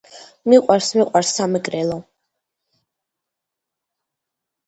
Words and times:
მიყვარს 0.51 0.87
მიყვარს 0.99 1.33
სამეგრელო 1.39 1.99